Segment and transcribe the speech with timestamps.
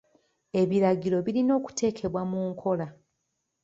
[0.61, 2.87] Ebiragiro birina okuteekebwa mu nkola.